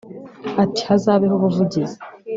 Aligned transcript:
Ati 0.63 0.81
“Hazabeho 0.89 1.33
ubuvugizi 1.35 1.97